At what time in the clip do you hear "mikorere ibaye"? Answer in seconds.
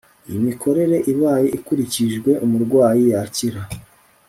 0.47-1.47